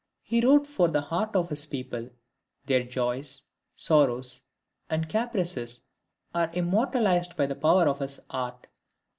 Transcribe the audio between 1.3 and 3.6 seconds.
OF HIS PEOPLE; their joys,